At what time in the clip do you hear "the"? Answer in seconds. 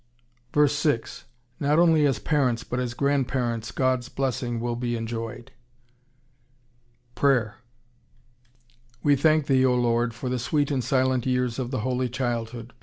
10.27-10.39, 11.69-11.81